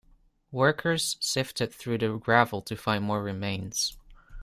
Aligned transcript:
Workers 0.51 1.15
sifted 1.19 1.71
through 1.71 1.99
the 1.99 2.17
gravel 2.17 2.63
to 2.63 2.75
find 2.75 3.03
more 3.05 3.21
remains. 3.21 3.95